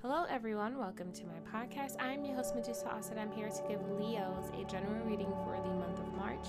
[0.00, 0.78] Hello, everyone.
[0.78, 1.96] Welcome to my podcast.
[1.98, 3.18] I'm your host, Medusa Asad.
[3.18, 6.46] I'm here to give Leos a general reading for the month of March.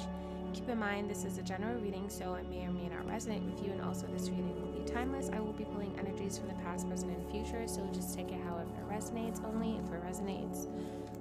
[0.54, 3.44] Keep in mind, this is a general reading, so it may or may not resonate
[3.44, 5.32] with you, and also this reading will be timeless.
[5.34, 8.40] I will be pulling energies from the past, present, and future, so just take it
[8.46, 10.68] however it resonates, only if it resonates.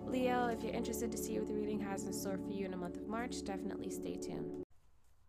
[0.06, 2.72] Leo, if you're interested to see what the reading has in store for you in
[2.72, 4.66] the month of March, definitely stay tuned.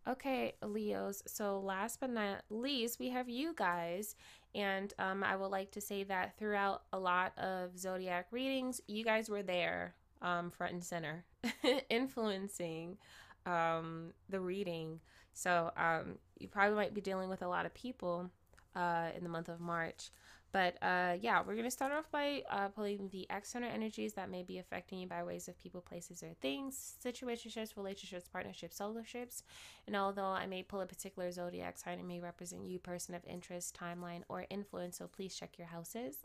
[0.09, 1.21] Okay, Leos.
[1.27, 4.15] So, last but not least, we have you guys.
[4.55, 9.03] And um, I would like to say that throughout a lot of zodiac readings, you
[9.03, 11.23] guys were there um, front and center,
[11.89, 12.97] influencing
[13.45, 14.99] um, the reading.
[15.33, 18.29] So, um, you probably might be dealing with a lot of people
[18.75, 20.09] uh, in the month of March.
[20.51, 24.29] But uh, yeah, we're going to start off by uh, pulling the external energies that
[24.29, 29.03] may be affecting you by ways of people, places, or things, situationships, relationships, partnerships, solar
[29.03, 29.43] ships.
[29.85, 33.21] And although I may pull a particular zodiac sign, it may represent you, person of
[33.25, 34.97] interest, timeline, or influence.
[34.97, 36.17] So please check your houses.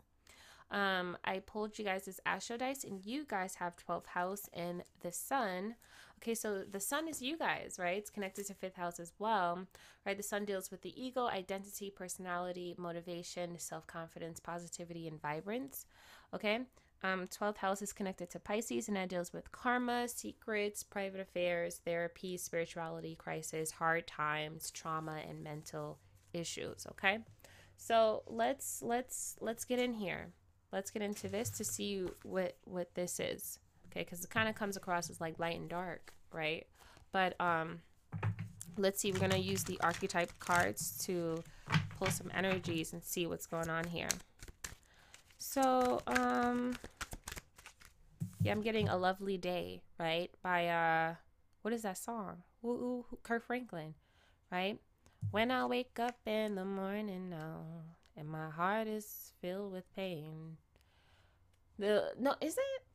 [0.71, 5.11] Um, I pulled you guys Astro Dice, and you guys have 12th house and the
[5.11, 5.75] Sun.
[6.17, 7.97] Okay, so the Sun is you guys, right?
[7.97, 9.67] It's connected to fifth house as well,
[10.05, 10.17] right?
[10.17, 15.85] The Sun deals with the ego, identity, personality, motivation, self confidence, positivity, and vibrance.
[16.33, 16.61] Okay,
[17.03, 21.81] um, 12th house is connected to Pisces, and that deals with karma, secrets, private affairs,
[21.85, 25.99] therapy, spirituality, crisis, hard times, trauma, and mental
[26.33, 26.87] issues.
[26.91, 27.19] Okay,
[27.77, 30.29] so let's let's let's get in here.
[30.75, 33.59] Let's get into this to see what what this is.
[33.87, 36.67] Okay because it kind of comes across as like light and dark right?
[37.13, 37.79] But um
[38.77, 41.41] let's see we're going to use the archetype cards to
[41.97, 44.09] pull some energies and see what's going on here.
[45.37, 46.75] So um
[48.41, 51.15] yeah i'm getting a lovely day right by uh
[51.61, 52.43] what is that song?
[52.65, 53.93] Ooh, ooh, Kirk Franklin
[54.51, 54.77] right?
[55.31, 57.61] When i wake up in the morning now
[58.17, 60.57] and my heart is filled with pain
[61.77, 62.85] the no is it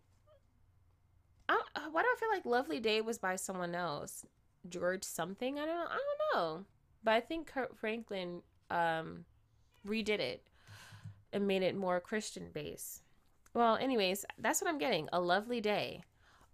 [1.48, 4.24] I, uh, why do I feel like Lovely Day was by someone else?
[4.68, 5.58] George something?
[5.58, 5.86] I don't know.
[5.90, 6.64] I don't know.
[7.02, 9.24] But I think Kirk Franklin um,
[9.84, 10.46] redid it
[11.32, 13.02] and made it more Christian based.
[13.52, 15.08] Well, anyways, that's what I'm getting.
[15.12, 16.02] A lovely day.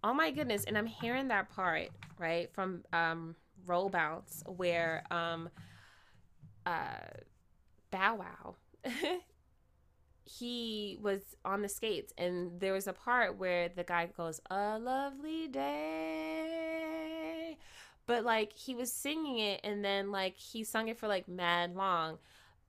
[0.03, 0.63] Oh my goodness.
[0.63, 3.35] And I'm hearing that part, right, from um,
[3.67, 5.49] Roll Bounce where um,
[6.65, 7.05] uh,
[7.91, 8.55] Bow Wow
[10.27, 14.79] he was on the skates and there was a part where the guy goes a
[14.79, 17.57] lovely day.
[18.05, 21.75] But like he was singing it and then like he sung it for like mad
[21.75, 22.17] long.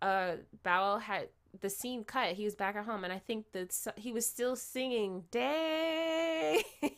[0.02, 1.28] Uh Bow had
[1.60, 2.34] the scene cut.
[2.34, 6.62] He was back at home and i think that he was still singing day.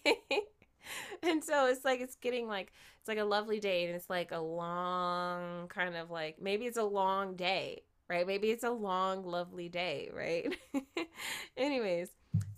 [1.22, 4.32] And so it's like it's getting like it's like a lovely day and it's like
[4.32, 8.26] a long kind of like maybe it's a long day right?
[8.26, 10.52] Maybe it's a long, lovely day, right?
[11.56, 12.08] Anyways,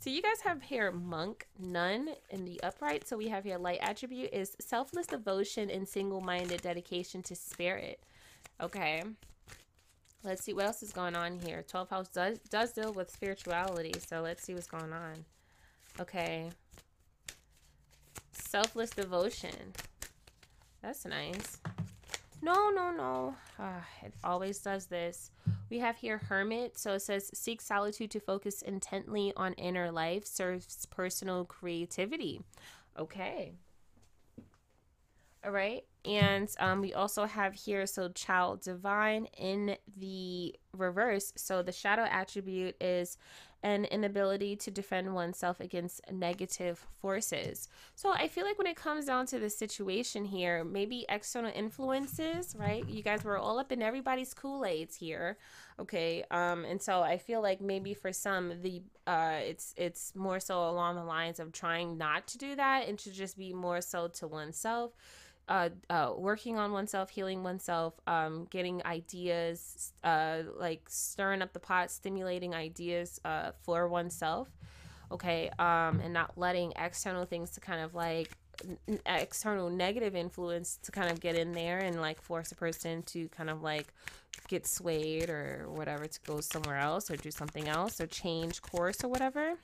[0.00, 3.06] so you guys have here monk, nun in the upright.
[3.06, 8.00] So we have here light attribute is selfless devotion and single-minded dedication to spirit.
[8.62, 9.02] Okay.
[10.24, 11.64] Let's see what else is going on here.
[11.70, 15.24] 12th house does does deal with spirituality, so let's see what's going on.
[16.00, 16.50] Okay.
[18.32, 19.74] Selfless devotion.
[20.80, 21.58] That's nice.
[22.44, 23.36] No, no, no.
[23.56, 25.30] Uh, it always does this.
[25.70, 26.76] We have here hermit.
[26.76, 32.40] So it says seek solitude to focus intently on inner life, serves personal creativity.
[32.98, 33.52] Okay.
[35.44, 35.84] All right.
[36.04, 41.32] And um, we also have here, so child divine in the reverse.
[41.36, 43.18] So the shadow attribute is
[43.62, 47.68] an inability to defend oneself against negative forces.
[47.94, 52.56] So I feel like when it comes down to the situation here, maybe external influences,
[52.58, 52.88] right?
[52.88, 55.38] You guys were all up in everybody's Kool-Aids here.
[55.78, 56.24] Okay.
[56.30, 60.68] Um, and so I feel like maybe for some the uh it's it's more so
[60.68, 64.06] along the lines of trying not to do that and to just be more so
[64.06, 64.92] to oneself
[65.48, 71.60] uh, uh, working on oneself, healing oneself, um, getting ideas, uh, like stirring up the
[71.60, 74.48] pot, stimulating ideas uh, for oneself.
[75.10, 78.30] Okay, um, and not letting external things to kind of like
[79.06, 83.28] external negative influence to kind of get in there and like force a person to
[83.28, 83.92] kind of like
[84.48, 89.04] get swayed or whatever to go somewhere else or do something else or change course
[89.04, 89.54] or whatever.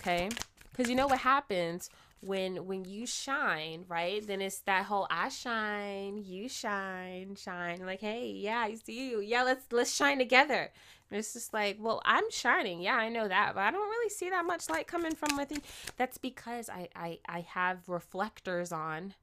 [0.00, 0.28] Okay,
[0.70, 1.90] because you know what happens
[2.24, 4.26] when when you shine, right?
[4.26, 7.84] Then it's that whole I shine, you shine, shine.
[7.84, 9.20] Like, hey, yeah, I see you.
[9.20, 10.70] Yeah, let's let's shine together.
[11.10, 12.80] And it's just like, well, I'm shining.
[12.80, 15.62] Yeah, I know that, but I don't really see that much light coming from within.
[15.96, 19.14] That's because I I I have reflectors on,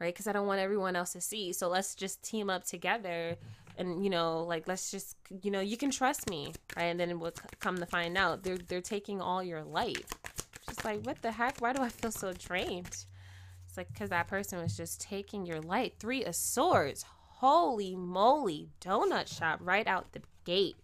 [0.00, 0.12] right?
[0.12, 1.52] Because I don't want everyone else to see.
[1.52, 3.36] So let's just team up together
[3.76, 7.20] and you know like let's just you know you can trust me right and then
[7.20, 10.04] we'll come to find out they're they're taking all your light
[10.68, 11.58] just like what the heck?
[11.60, 12.86] Why do i feel so drained?
[13.66, 17.04] It's like because that person was just taking your light three of swords.
[17.08, 18.70] Holy moly.
[18.80, 20.76] Donut shop right out the gate.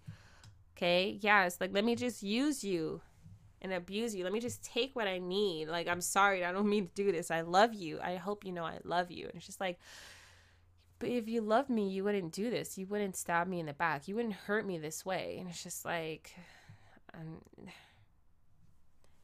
[0.77, 1.19] Okay?
[1.21, 3.01] Yeah it's like let me just use you
[3.63, 4.25] and abuse you.
[4.25, 5.69] Let me just take what i need.
[5.69, 6.45] Like i'm sorry.
[6.45, 7.31] I don't mean to do this.
[7.31, 8.01] I love you.
[8.03, 9.27] I hope you know i love you.
[9.27, 9.79] And it's just like
[10.99, 12.79] but if you loved me, you wouldn't do this.
[12.79, 14.09] You wouldn't stab me in the back.
[14.09, 15.37] You wouldn't hurt me this way.
[15.39, 16.35] And it's just like,
[17.13, 17.43] um,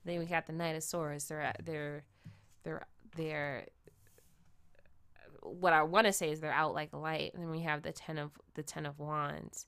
[0.04, 1.26] then we got the Knight of Swords.
[1.26, 2.04] They're uh, they're
[2.62, 2.86] they're
[3.16, 3.66] they're.
[5.42, 7.32] What I want to say is they're out like light.
[7.34, 9.66] And then we have the ten of the ten of wands.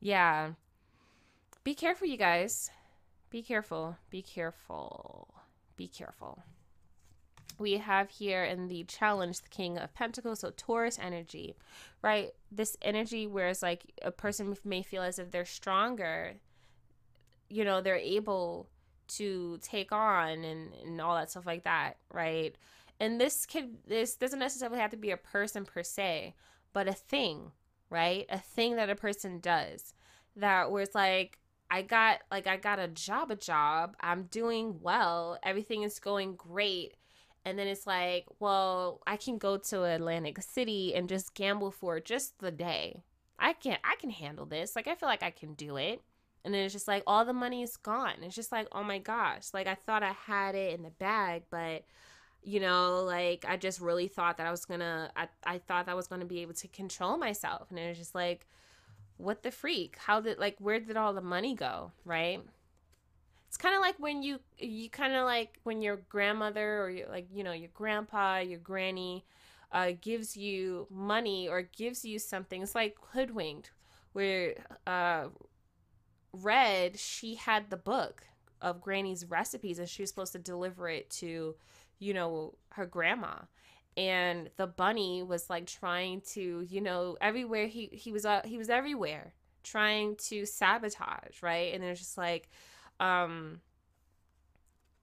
[0.00, 0.52] Yeah.
[1.64, 2.70] Be careful, you guys.
[3.28, 3.96] Be careful.
[4.08, 5.34] Be careful.
[5.76, 6.42] Be careful
[7.60, 11.54] we have here in the challenge the king of pentacles so taurus energy
[12.02, 16.34] right this energy where it's like a person may feel as if they're stronger
[17.48, 18.66] you know they're able
[19.10, 22.56] to take on and, and all that stuff like that right
[22.98, 26.34] and this could this doesn't necessarily have to be a person per se
[26.72, 27.52] but a thing
[27.90, 29.94] right a thing that a person does
[30.36, 31.38] that where it's like
[31.70, 33.94] I got like I got a job a job.
[34.00, 35.38] I'm doing well.
[35.44, 36.96] Everything is going great
[37.44, 41.98] and then it's like, well, I can go to Atlantic City and just gamble for
[42.00, 43.02] just the day.
[43.38, 44.76] I can I can handle this.
[44.76, 46.02] Like I feel like I can do it.
[46.44, 48.14] And it's just like all the money is gone.
[48.22, 49.48] It's just like, oh my gosh.
[49.52, 51.84] Like I thought I had it in the bag, but
[52.42, 55.94] you know, like I just really thought that I was gonna I, I thought I
[55.94, 57.70] was gonna be able to control myself.
[57.70, 58.46] And it was just like,
[59.18, 59.96] what the freak?
[59.98, 61.92] How did like where did all the money go?
[62.04, 62.40] Right?
[63.50, 67.08] it's kind of like when you you kind of like when your grandmother or your,
[67.08, 69.24] like you know your grandpa your granny
[69.72, 73.72] uh, gives you money or gives you something it's like hoodwinked
[74.12, 74.54] where
[74.86, 75.24] uh,
[76.32, 78.24] red she had the book
[78.60, 81.54] of granny's recipes and she was supposed to deliver it to
[81.98, 83.34] you know her grandma.
[83.96, 88.58] And the bunny was like trying to you know everywhere he he was uh, he
[88.58, 91.74] was everywhere trying to sabotage right?
[91.74, 92.48] And there's just like
[92.98, 93.60] um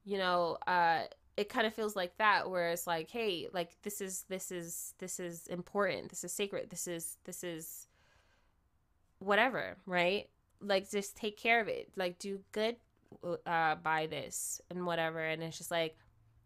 [0.03, 1.01] you know uh
[1.35, 4.94] it kind of feels like that where it's like hey like this is this is
[5.00, 6.09] this is important.
[6.09, 6.69] This is sacred.
[6.69, 7.88] This is this is
[9.19, 10.29] whatever right
[10.62, 12.75] like just take care of it like do good
[13.45, 15.98] uh by this and whatever and it's just like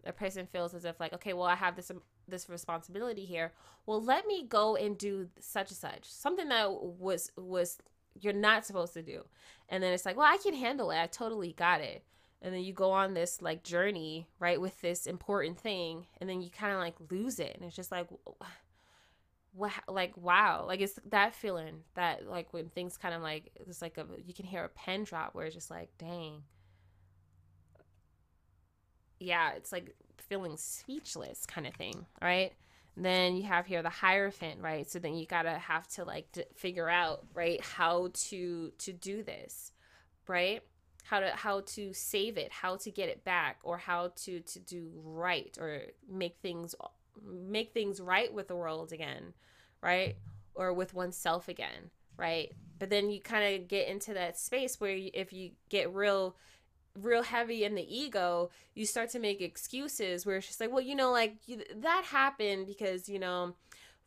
[0.05, 1.91] a person feels as if like okay well i have this
[2.27, 3.51] this responsibility here
[3.85, 7.77] well let me go and do such and such something that was was
[8.19, 9.23] you're not supposed to do.
[9.69, 11.01] And then it's like, well, I can handle it.
[11.01, 12.03] I totally got it.
[12.41, 16.41] And then you go on this like journey, right, with this important thing, and then
[16.41, 17.55] you kind of like lose it.
[17.55, 18.07] And it's just like,
[19.53, 20.65] what, like, wow.
[20.67, 24.33] Like, it's that feeling that, like, when things kind of like, it's like a, you
[24.33, 26.43] can hear a pen drop where it's just like, dang.
[29.19, 32.53] Yeah, it's like feeling speechless kind of thing, right?
[32.97, 36.43] then you have here the hierophant right so then you gotta have to like d-
[36.53, 39.71] figure out right how to to do this
[40.27, 40.61] right
[41.05, 44.59] how to how to save it how to get it back or how to to
[44.59, 46.75] do right or make things
[47.25, 49.33] make things right with the world again
[49.81, 50.15] right
[50.55, 54.95] or with oneself again right but then you kind of get into that space where
[54.95, 56.35] you, if you get real
[56.99, 60.81] real heavy in the ego, you start to make excuses where it's just like, well,
[60.81, 63.55] you know, like you, that happened because, you know,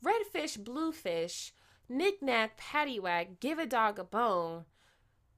[0.02, 1.52] red fish, blue fish,
[1.88, 4.64] knick knack, paddywhack, give a dog a bone.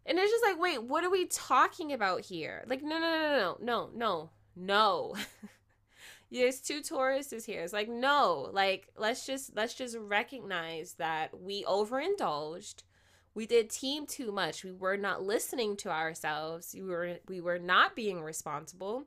[0.05, 2.64] And it's just like, wait, what are we talking about here?
[2.69, 5.14] Like, no, no, no, no, no, no, no.
[6.30, 7.62] There's two Tauruses here.
[7.62, 12.83] It's like, no, like, let's just let's just recognize that we overindulged
[13.37, 14.64] we did team too much.
[14.64, 16.75] We were not listening to ourselves.
[16.75, 19.04] We were we were not being responsible.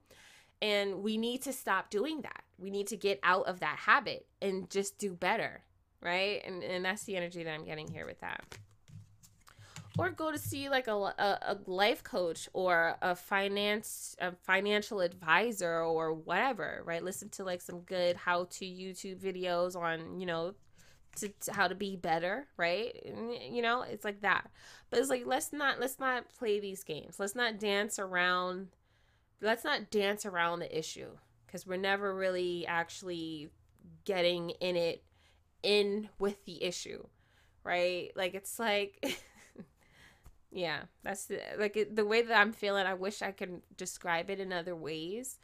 [0.62, 2.44] And we need to stop doing that.
[2.60, 5.64] We need to get out of that habit and just do better,
[6.00, 6.44] right?
[6.46, 8.44] And and that's the energy that I'm getting here with that.
[10.00, 15.02] Or go to see like a, a, a life coach or a finance a financial
[15.02, 17.04] advisor or whatever, right?
[17.04, 20.54] Listen to like some good how to YouTube videos on, you know,
[21.18, 22.96] to, to, how to be better, right?
[23.52, 24.50] You know, it's like that.
[24.90, 27.20] But it's like let's not let's not play these games.
[27.20, 28.70] Let's not dance around.
[29.42, 31.10] Let's not dance around the issue
[31.46, 33.50] because we're never really actually
[34.06, 35.04] getting in it
[35.64, 37.06] in with the issue,
[37.64, 38.12] right?
[38.16, 39.20] Like it's like.
[40.52, 42.86] yeah, that's the, like the way that I'm feeling.
[42.86, 45.38] I wish I could describe it in other ways,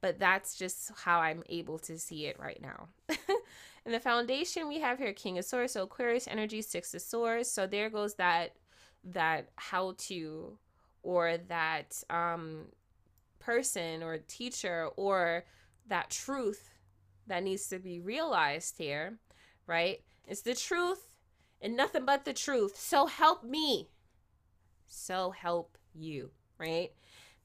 [0.00, 2.88] but that's just how I'm able to see it right now.
[3.08, 7.50] and the foundation, we have here King of Swords, so Aquarius energy, Six of Swords.
[7.50, 8.54] So there goes that
[9.04, 10.58] that how to
[11.04, 12.66] or that um
[13.38, 15.44] person or teacher or
[15.86, 16.70] that truth
[17.28, 19.18] that needs to be realized here,
[19.66, 20.02] right?
[20.26, 21.08] It's the truth
[21.60, 22.76] and nothing but the truth.
[22.76, 23.88] So help me.
[24.88, 26.90] So help you, right?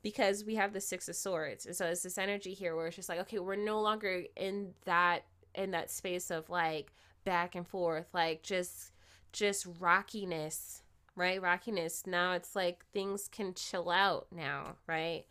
[0.01, 1.65] Because we have the Six of Swords.
[1.65, 4.73] And so it's this energy here where it's just like, okay, we're no longer in
[4.85, 6.91] that in that space of like
[7.25, 8.91] back and forth, like just
[9.31, 10.83] just rockiness,
[11.15, 11.41] right?
[11.41, 12.05] Rockiness.
[12.07, 15.25] Now it's like things can chill out now, right?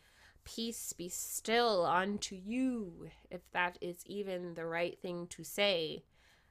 [0.45, 6.03] Peace be still unto you, if that is even the right thing to say.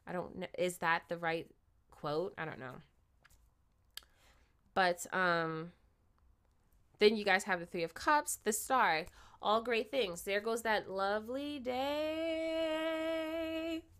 [0.07, 0.47] I don't know.
[0.57, 1.47] Is that the right
[1.91, 2.33] quote?
[2.37, 2.75] I don't know.
[4.73, 5.71] But um
[6.99, 9.05] then you guys have the 3 of cups, the star,
[9.41, 10.21] all great things.
[10.21, 12.61] There goes that lovely day.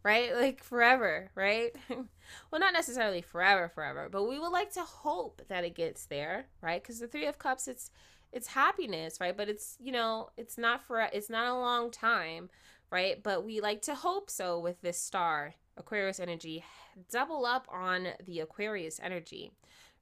[0.04, 0.32] Right?
[0.42, 1.76] Like forever, right?
[1.90, 6.46] well, not necessarily forever forever, but we would like to hope that it gets there,
[6.62, 6.84] right?
[6.84, 7.92] Cuz the 3 of cups it's
[8.32, 9.36] it's happiness, right?
[9.36, 12.50] But it's, you know, it's not for it's not a long time,
[12.92, 13.22] right?
[13.22, 16.64] But we like to hope so with this star, Aquarius energy,
[17.12, 19.52] double up on the Aquarius energy,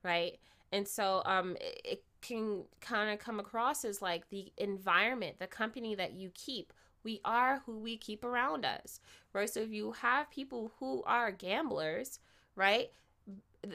[0.03, 0.37] right?
[0.71, 5.47] And so um it, it can kind of come across as like the environment, the
[5.47, 6.73] company that you keep.
[7.03, 8.99] We are who we keep around us,
[9.33, 9.49] right?
[9.49, 12.19] So if you have people who are gamblers,
[12.55, 12.89] right?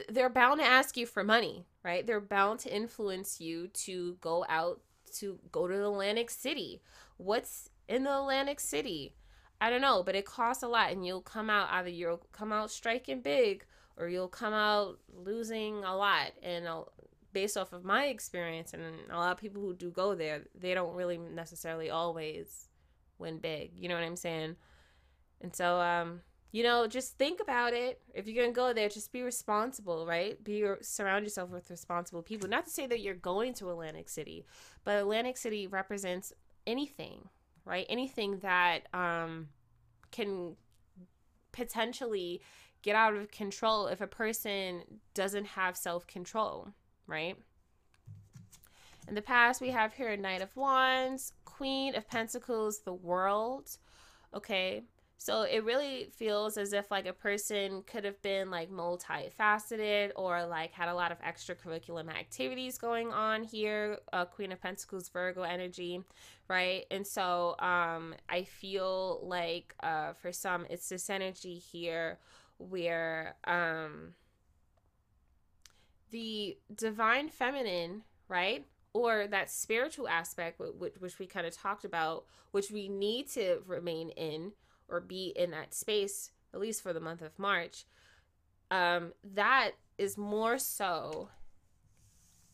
[0.09, 2.05] they're bound to ask you for money, right?
[2.05, 4.81] They're bound to influence you to go out
[5.19, 6.81] to go to Atlantic City.
[7.17, 9.13] What's in the Atlantic City?
[9.61, 12.51] I don't know, but it costs a lot and you'll come out either you'll come
[12.51, 13.65] out striking big
[13.97, 16.81] or you'll come out losing a lot and uh,
[17.33, 20.73] based off of my experience and a lot of people who do go there, they
[20.73, 22.69] don't really necessarily always
[23.19, 23.71] win big.
[23.75, 24.55] You know what I'm saying?
[25.41, 26.21] And so um
[26.51, 27.99] you know, just think about it.
[28.13, 30.41] If you're gonna go there, just be responsible, right?
[30.41, 32.47] Be surround yourself with responsible people.
[32.47, 34.45] Not to say that you're going to Atlantic City,
[34.85, 36.31] but Atlantic City represents
[36.65, 37.27] anything,
[37.65, 37.85] right?
[37.89, 39.49] Anything that um,
[40.11, 40.55] can
[41.51, 42.41] potentially
[42.85, 44.83] get out of control if a person
[45.15, 46.69] doesn't have self control,
[47.07, 47.35] right?
[49.07, 53.77] In the past, we have here a Knight of Wands, Queen of Pentacles, the World.
[54.35, 54.83] Okay,
[55.17, 60.45] so it really feels as if like a person could have been like multifaceted or
[60.45, 63.97] like had a lot of extracurricular activities going on here.
[64.13, 66.01] Uh, Queen of Pentacles, Virgo energy,
[66.47, 66.85] right?
[66.91, 72.19] And so um, I feel like uh, for some it's this energy here
[72.57, 74.13] where um,
[76.11, 78.65] the divine feminine, right?
[78.93, 83.61] Or that spiritual aspect, which, which we kind of talked about, which we need to
[83.67, 84.53] remain in,
[84.87, 87.85] or be in that space, at least for the month of March,
[88.71, 91.29] um, that is more so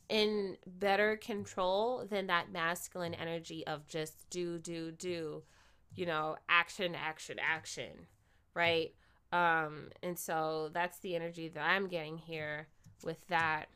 [0.09, 5.43] in better control than that masculine energy of just do, do, do,
[5.95, 8.07] you know, action, action, action,
[8.53, 8.93] right?
[9.31, 12.67] Um, and so that's the energy that I'm getting here
[13.03, 13.69] with that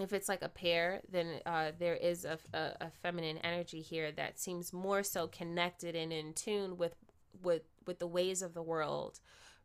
[0.00, 4.12] if it's like a pair, then uh, there is a, a, a, feminine energy here
[4.12, 6.94] that seems more so connected and in tune with
[7.42, 9.20] with with the ways of the world,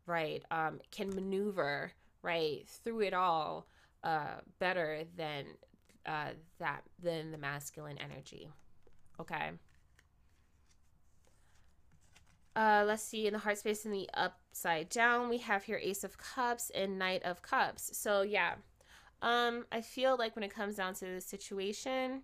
[0.06, 0.44] right?
[0.52, 1.92] Um, can maneuver
[2.22, 3.68] right through it all
[4.04, 5.46] uh, better than
[6.06, 8.50] uh, that than the masculine energy.
[9.20, 9.52] Okay.
[12.56, 16.04] Uh, let's see in the heart space in the upside down we have here ace
[16.04, 18.54] of cups and knight of cups so yeah
[19.24, 22.24] um, I feel like when it comes down to the situation,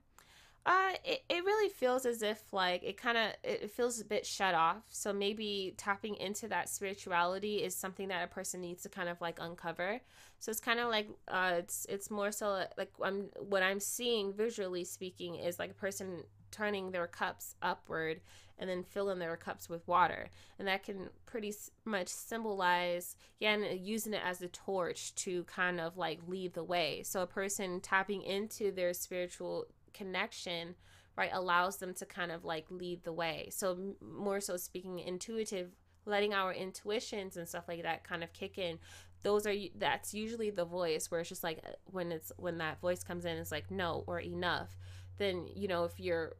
[0.65, 4.25] uh, it, it really feels as if like it kind of it feels a bit
[4.25, 4.83] shut off.
[4.89, 9.21] So maybe tapping into that spirituality is something that a person needs to kind of
[9.21, 10.01] like uncover.
[10.39, 14.33] So it's kind of like uh, it's it's more so like I'm what I'm seeing
[14.33, 18.21] visually speaking is like a person turning their cups upward
[18.57, 20.29] and then filling their cups with water.
[20.57, 21.53] And that can pretty
[21.85, 26.53] much symbolize, yeah, and uh, using it as a torch to kind of like lead
[26.53, 27.01] the way.
[27.03, 30.75] So a person tapping into their spiritual connection,
[31.17, 33.49] right, allows them to kind of like lead the way.
[33.51, 35.71] So more so speaking intuitive,
[36.05, 38.79] letting our intuitions and stuff like that kind of kick in
[39.23, 42.79] those are that's usually the voice where it's just like uh, when it's when that
[42.79, 44.77] voice comes in it's like no or enough
[45.19, 46.33] then you know if you're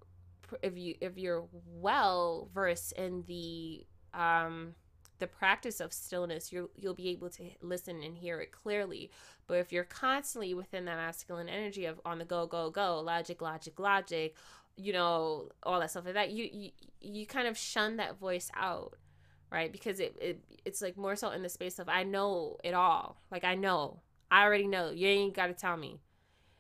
[0.64, 4.74] if you if you're well versed in the um
[5.20, 9.12] the practice of stillness, you'll you'll be able to listen and hear it clearly.
[9.48, 13.42] But if you're constantly within that masculine energy of on the go, go, go, logic,
[13.42, 14.36] logic, logic,
[14.76, 16.72] you know, all that stuff like that, you you,
[17.02, 18.96] you kind of shun that voice out,
[19.52, 19.72] right?
[19.72, 23.22] Because it, it it's like more so in the space of I know it all.
[23.30, 24.02] Like I know.
[24.32, 24.92] I already know.
[24.92, 26.00] You ain't gotta tell me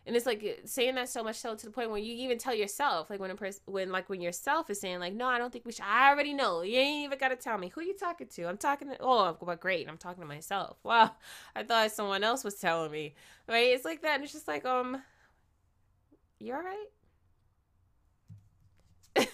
[0.09, 2.55] and it's like saying that so much so to the point where you even tell
[2.55, 5.53] yourself like when a person when like when yourself is saying like no i don't
[5.53, 6.63] think we should i already know.
[6.63, 7.71] You ain't even gotta tell me.
[7.75, 8.45] Who you talking to?
[8.45, 10.77] I'm talking to oh well great i'm talking to myself.
[10.83, 11.11] Wow
[11.55, 13.13] i thought someone else was telling me.
[13.47, 13.67] Right?
[13.67, 14.99] It's like that and it's just like um
[16.39, 16.87] you all right?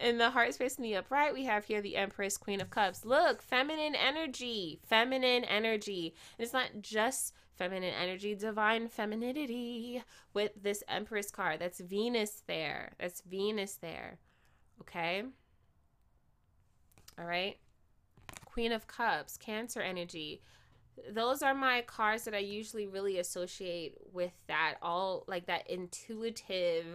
[0.00, 3.06] In the heart space in the upright, we have here the Empress, Queen of Cups.
[3.06, 6.14] Look, feminine energy, feminine energy.
[6.38, 10.02] And it's not just feminine energy, divine femininity
[10.34, 11.60] with this Empress card.
[11.60, 12.92] That's Venus there.
[13.00, 14.18] That's Venus there.
[14.80, 15.22] Okay.
[17.18, 17.56] All right.
[18.44, 20.42] Queen of Cups, Cancer energy.
[21.10, 26.86] Those are my cards that I usually really associate with that, all like that intuitive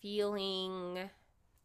[0.00, 0.98] feeling,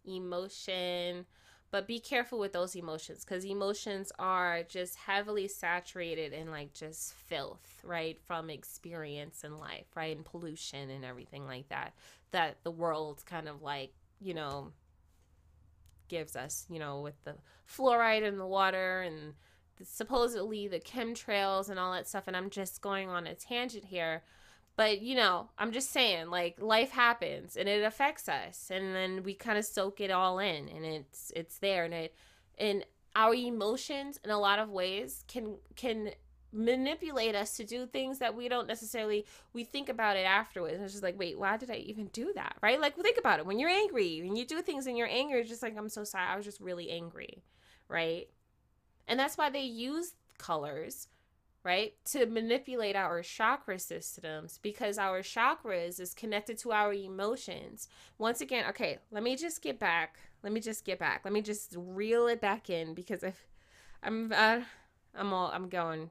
[0.06, 1.26] emotion,
[1.74, 7.14] but be careful with those emotions because emotions are just heavily saturated in like just
[7.14, 11.96] filth right from experience in life right and pollution and everything like that
[12.30, 14.72] that the world kind of like you know
[16.10, 17.34] gives us you know with the
[17.68, 19.34] fluoride in the water and
[19.78, 23.86] the, supposedly the chemtrails and all that stuff and i'm just going on a tangent
[23.86, 24.22] here
[24.76, 29.24] but you know i'm just saying like life happens and it affects us and then
[29.24, 32.16] we kind of soak it all in and it's it's there and it
[32.58, 36.12] and our emotions in a lot of ways can can
[36.54, 40.84] manipulate us to do things that we don't necessarily we think about it afterwards and
[40.84, 42.56] it's just like wait why did i even do that?
[42.62, 42.80] Right?
[42.80, 45.50] Like think about it when you're angry when you do things in your anger it's
[45.50, 47.44] just like i'm so sorry i was just really angry.
[47.90, 48.30] Right?
[49.08, 51.08] And that's why they use colors
[51.64, 51.94] right?
[52.06, 57.88] To manipulate our chakra systems because our chakras is connected to our emotions.
[58.18, 60.18] Once again, okay, let me just get back.
[60.44, 61.22] Let me just get back.
[61.24, 63.48] Let me just reel it back in because if
[64.02, 64.62] I'm uh,
[65.16, 66.10] I'm all I'm going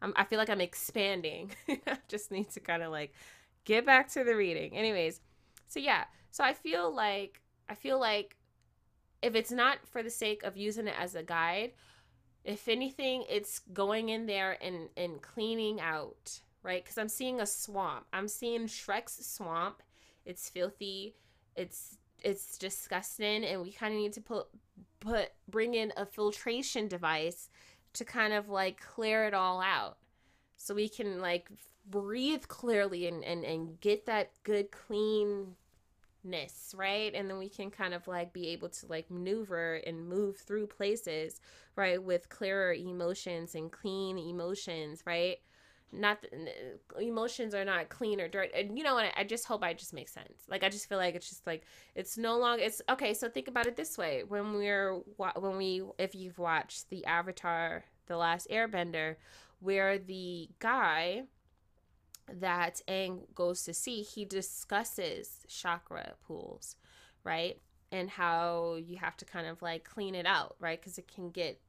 [0.00, 1.50] I'm I feel like I'm expanding.
[1.86, 3.12] I just need to kind of like
[3.64, 4.76] get back to the reading.
[4.76, 5.20] Anyways,
[5.68, 6.04] so yeah.
[6.30, 8.36] So I feel like I feel like
[9.22, 11.72] if it's not for the sake of using it as a guide,
[12.44, 16.84] if anything, it's going in there and, and cleaning out, right?
[16.84, 18.04] Because I'm seeing a swamp.
[18.12, 19.82] I'm seeing Shrek's swamp.
[20.26, 21.16] It's filthy.
[21.56, 24.46] It's it's disgusting, and we kind of need to put
[25.00, 27.50] put bring in a filtration device
[27.92, 29.98] to kind of like clear it all out,
[30.56, 31.48] so we can like
[31.86, 35.54] breathe clearly and and, and get that good clean
[36.24, 37.14] ness, right?
[37.14, 40.66] And then we can kind of like be able to like maneuver and move through
[40.66, 41.40] places,
[41.76, 45.38] right, with clearer emotions and clean emotions, right?
[45.92, 46.24] Not
[47.00, 48.52] emotions are not clean or dirty.
[48.54, 49.12] And you know what?
[49.16, 50.42] I just hope I just make sense.
[50.48, 51.62] Like I just feel like it's just like
[51.94, 52.64] it's no longer.
[52.64, 53.14] It's okay.
[53.14, 54.94] So think about it this way: when we're
[55.36, 59.16] when we if you've watched the Avatar, the Last Airbender,
[59.60, 61.24] where the guy
[62.32, 66.76] that Aang goes to see, he discusses chakra pools,
[67.22, 67.60] right?
[67.92, 70.80] And how you have to kind of like clean it out, right?
[70.80, 71.60] Because it can get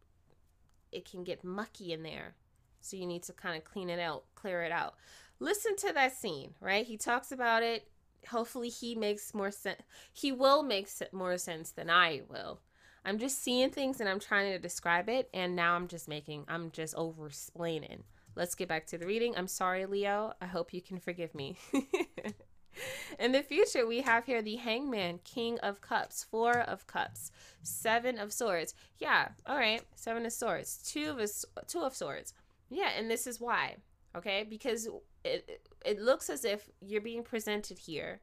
[0.91, 2.35] it can get mucky in there.
[2.79, 4.95] So you need to kind of clean it out, clear it out.
[5.39, 6.85] Listen to that scene, right?
[6.85, 7.87] He talks about it.
[8.29, 9.81] Hopefully he makes more sense.
[10.13, 12.61] He will make more sense than I will.
[13.03, 16.45] I'm just seeing things and I'm trying to describe it and now I'm just making
[16.47, 18.03] I'm just over explaining.
[18.35, 19.33] Let's get back to the reading.
[19.37, 20.33] I'm sorry, Leo.
[20.41, 21.57] I hope you can forgive me.
[23.19, 28.17] In the future, we have here the Hangman, King of Cups, Four of Cups, Seven
[28.17, 28.73] of Swords.
[28.99, 31.31] Yeah, all right, Seven of Swords, Two of
[31.67, 32.33] Two of Swords.
[32.69, 33.77] Yeah, and this is why.
[34.15, 34.89] Okay, because
[35.23, 38.19] it it looks as if you're being presented here,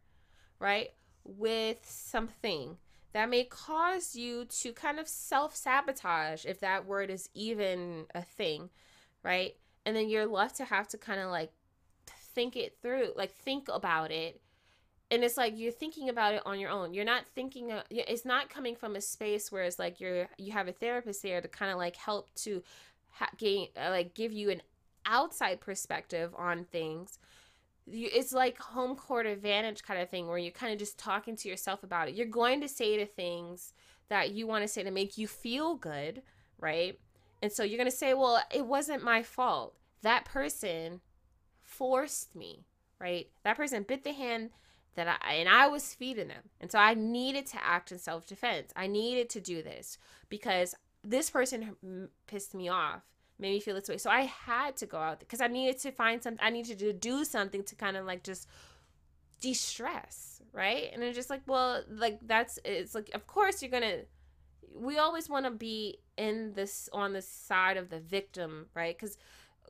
[0.58, 0.90] right,
[1.24, 2.76] with something
[3.12, 8.22] that may cause you to kind of self sabotage, if that word is even a
[8.22, 8.70] thing,
[9.22, 9.54] right?
[9.84, 11.52] And then you're left to have to kind of like
[12.34, 14.40] think it through like think about it.
[15.10, 16.94] And it's like you're thinking about it on your own.
[16.94, 20.52] You're not thinking of, it's not coming from a space where it's like you're you
[20.52, 22.62] have a therapist there to kind of like help to
[23.10, 24.62] ha- gain uh, like give you an
[25.04, 27.18] outside perspective on things.
[27.84, 31.36] You, it's like home court advantage kind of thing where you're kind of just talking
[31.36, 32.14] to yourself about it.
[32.14, 33.74] You're going to say the things
[34.08, 36.22] that you want to say to make you feel good
[36.58, 36.98] right
[37.42, 39.74] and so you're going to say, well, it wasn't my fault.
[40.02, 41.00] That person
[41.60, 42.64] forced me,
[43.00, 43.28] right?
[43.42, 44.50] That person bit the hand
[44.94, 46.50] that I and I was feeding them.
[46.60, 48.72] And so I needed to act in self-defense.
[48.76, 53.02] I needed to do this because this person pissed me off,
[53.38, 53.98] made me feel this way.
[53.98, 56.92] So I had to go out because I needed to find something I needed to
[56.92, 58.46] do something to kind of like just
[59.40, 60.90] de-stress, right?
[60.92, 64.04] And it's just like, well, like that's it's like of course you're going to
[64.74, 68.98] we always want to be in this on the side of the victim, right?
[68.98, 69.16] Cuz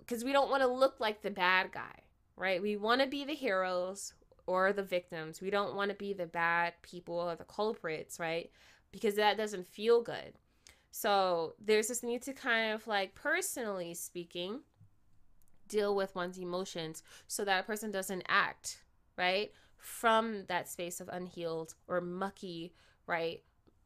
[0.06, 2.00] cuz we don't want to look like the bad guy,
[2.36, 2.60] right?
[2.60, 4.14] We want to be the heroes
[4.46, 5.40] or the victims.
[5.40, 8.50] We don't want to be the bad people or the culprits, right?
[8.90, 10.34] Because that doesn't feel good.
[10.90, 14.60] So there's this need to kind of like personally speaking,
[15.68, 18.82] deal with one's emotions so that a person doesn't act,
[19.16, 19.52] right?
[19.78, 22.74] From that space of unhealed or mucky,
[23.06, 23.42] right?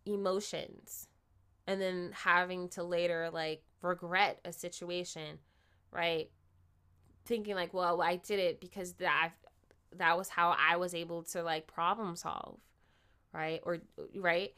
[0.07, 1.09] Emotions.
[1.67, 5.39] And then having to later like regret a situation,
[5.91, 6.31] right?
[7.25, 9.33] Thinking like, well, I did it because that
[9.97, 12.59] that was how I was able to like problem solve,
[13.33, 13.61] right?
[13.65, 13.79] Or
[14.17, 14.53] right.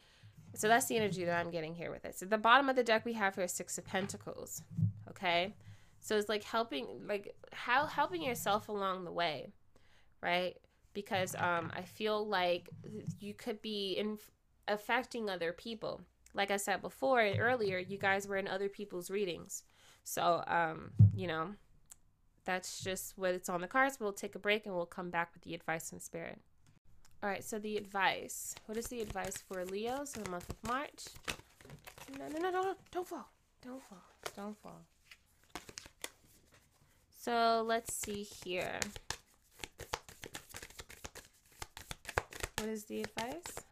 [0.55, 2.17] So that's the energy that I'm getting here with it.
[2.17, 4.63] So the bottom of the deck we have here Six of Pentacles.
[5.09, 5.55] Okay.
[6.01, 9.51] So it's like helping like how helping yourself along the way,
[10.21, 10.57] right?
[10.93, 12.69] Because um I feel like
[13.19, 14.17] you could be in
[14.69, 16.01] affecting other people.
[16.33, 19.63] Like I said before earlier, you guys were in other people's readings.
[20.03, 21.49] So um, you know,
[22.45, 23.99] that's just what it's on the cards.
[23.99, 26.39] We'll take a break and we'll come back with the advice from spirit.
[27.21, 28.55] All right, so the advice.
[28.65, 31.05] What is the advice for Leos in the month of March?
[32.17, 33.29] No, no, no, no, don't fall.
[33.61, 34.03] Don't fall.
[34.35, 34.81] Don't fall.
[37.21, 38.79] So let's see here.
[42.57, 43.68] What is the advice?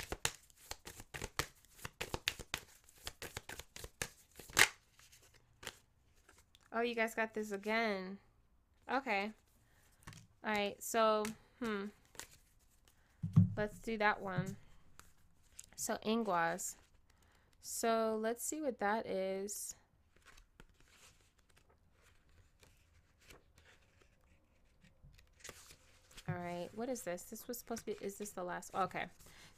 [6.77, 8.19] Oh, you guys got this again.
[8.91, 9.31] Okay.
[10.45, 10.75] All right.
[10.77, 11.23] So,
[11.59, 11.85] hmm.
[13.57, 14.55] Let's do that one.
[15.75, 16.75] So, Ingwaz.
[17.63, 19.73] So, let's see what that is.
[26.29, 26.69] All right.
[26.75, 27.23] What is this?
[27.23, 28.69] This was supposed to be, is this the last?
[28.75, 29.05] Okay.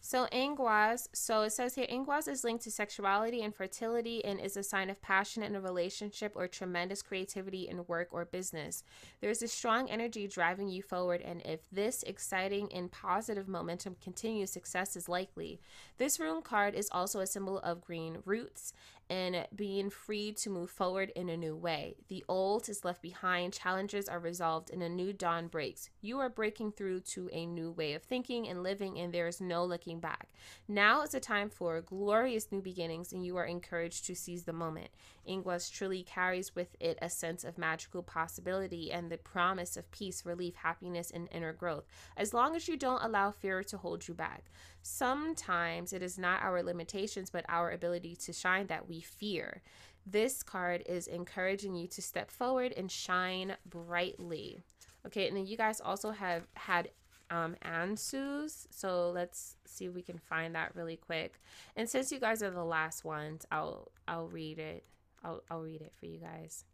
[0.02, 4.56] So Ingwaz, so it says here Ingwaz is linked to sexuality and fertility and is
[4.56, 8.84] a sign of passion in a relationship or tremendous creativity in work or business.
[9.20, 14.52] There's a strong energy driving you forward, and if this exciting and positive momentum continues,
[14.52, 15.60] success is likely.
[15.98, 18.74] This rune card is also a symbol of green roots
[19.10, 21.96] and being free to move forward in a new way.
[22.10, 25.90] The old is left behind, challenges are resolved, and a new dawn breaks.
[26.02, 29.42] You are breaking through to a new way of thinking and living, and there is
[29.42, 30.30] no looking back.
[30.68, 34.54] Now is a time for glorious new beginnings, and you are encouraged to seize the
[34.54, 34.90] moment.
[35.28, 40.26] Ingwaz truly carries with it a sense of magical possibility and the promise of peace,
[40.26, 44.14] relief, happiness, and inner growth, as long as you don't allow fear to hold you
[44.14, 44.46] back.
[44.82, 49.62] Sometimes it is not our limitations, but our ability to shine that we fear.
[50.06, 54.64] This card is encouraging you to step forward and shine brightly.
[55.06, 56.90] Okay, and then you guys also have had
[57.30, 58.68] um, Ansuz.
[58.72, 61.40] So let's see if we can find that really quick.
[61.76, 64.84] And since you guys are the last ones, I'll I'll read it.
[65.24, 66.66] I'll I'll read it for you guys.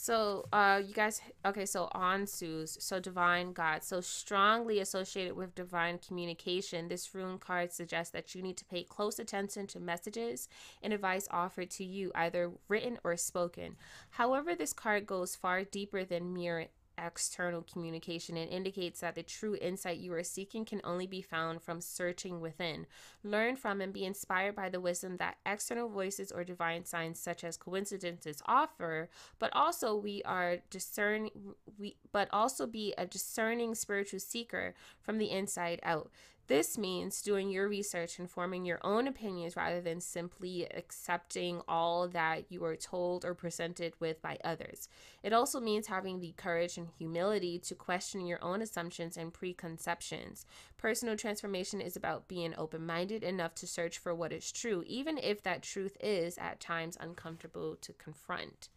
[0.00, 5.98] So, uh, you guys, okay, so Ansuz, so divine God, so strongly associated with divine
[5.98, 6.86] communication.
[6.86, 10.48] This rune card suggests that you need to pay close attention to messages
[10.84, 13.74] and advice offered to you, either written or spoken.
[14.10, 19.56] However, this card goes far deeper than mere external communication and indicates that the true
[19.60, 22.86] insight you are seeking can only be found from searching within.
[23.22, 27.44] Learn from and be inspired by the wisdom that external voices or divine signs such
[27.44, 29.08] as coincidences offer,
[29.38, 31.30] but also we are discern
[31.78, 36.10] we but also be a discerning spiritual seeker from the inside out.
[36.48, 42.08] This means doing your research and forming your own opinions rather than simply accepting all
[42.08, 44.88] that you are told or presented with by others.
[45.22, 50.46] It also means having the courage and humility to question your own assumptions and preconceptions.
[50.78, 55.18] Personal transformation is about being open minded enough to search for what is true, even
[55.18, 58.70] if that truth is at times uncomfortable to confront.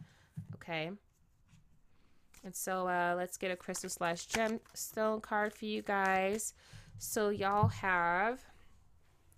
[0.56, 0.92] Okay.
[2.44, 6.54] And so uh, let's get a crystal slash gemstone card for you guys.
[7.04, 8.42] So y'all have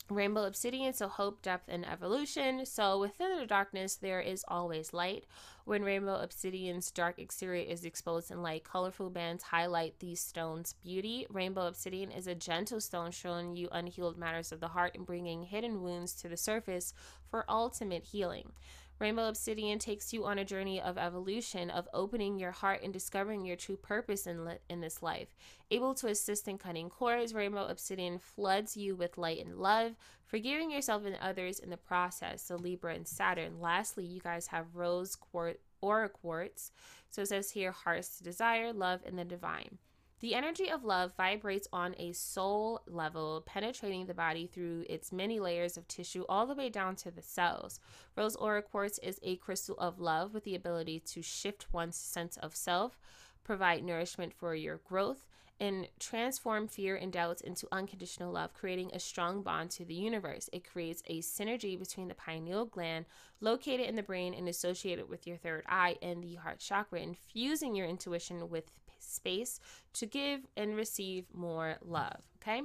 [0.10, 2.66] Rainbow Obsidian, so hope, depth, and evolution.
[2.66, 5.24] So within the darkness, there is always light.
[5.64, 11.26] When Rainbow Obsidian's dark exterior is exposed in light, colorful bands highlight these stones' beauty.
[11.30, 15.44] Rainbow Obsidian is a gentle stone showing you unhealed matters of the heart and bringing
[15.44, 16.94] hidden wounds to the surface
[17.30, 18.52] for ultimate healing.
[19.00, 23.46] Rainbow Obsidian takes you on a journey of evolution, of opening your heart and discovering
[23.46, 25.36] your true purpose in, in this life.
[25.72, 30.72] Able to assist in cutting cords, Rainbow Obsidian floods you with light and love, forgiving
[30.72, 32.44] yourself and others in the process.
[32.44, 33.60] So, Libra and Saturn.
[33.60, 36.72] Lastly, you guys have Rose Quartz, Aura Quartz.
[37.10, 39.80] So, it says here, heart's desire, love, and the divine.
[40.24, 45.38] The energy of love vibrates on a soul level, penetrating the body through its many
[45.38, 47.82] layers of tissue all the way down to the cells.
[48.16, 52.38] Rose Aura Quartz is a crystal of love with the ability to shift one's sense
[52.38, 52.98] of self,
[53.44, 55.26] provide nourishment for your growth,
[55.60, 60.50] and transform fear and doubts into unconditional love, creating a strong bond to the universe.
[60.54, 63.08] It creates a synergy between the pineal gland,
[63.42, 67.76] located in the brain and associated with your third eye, and the heart chakra, infusing
[67.76, 68.72] your intuition with
[69.04, 69.60] space
[69.94, 72.22] to give and receive more love.
[72.42, 72.62] Okay,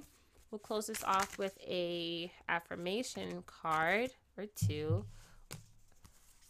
[0.51, 5.05] we'll close this off with a affirmation card or two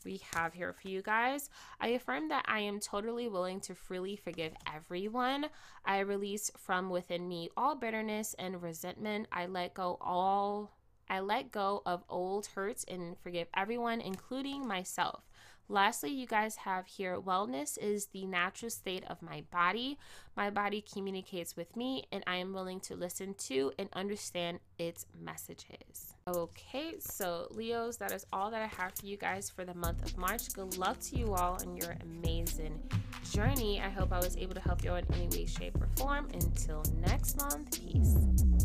[0.04, 1.50] we have here for you guys.
[1.80, 5.46] I affirm that I am totally willing to freely forgive everyone.
[5.84, 9.28] I release from within me all bitterness and resentment.
[9.32, 10.72] I let go all
[11.10, 15.27] I let go of old hurts and forgive everyone, including myself.
[15.70, 19.98] Lastly, you guys have here wellness is the natural state of my body.
[20.34, 25.04] My body communicates with me, and I am willing to listen to and understand its
[25.20, 26.14] messages.
[26.26, 30.02] Okay, so Leos, that is all that I have for you guys for the month
[30.04, 30.52] of March.
[30.54, 32.80] Good luck to you all on your amazing
[33.30, 33.80] journey.
[33.80, 36.28] I hope I was able to help you out in any way, shape, or form.
[36.32, 38.57] Until next month, peace.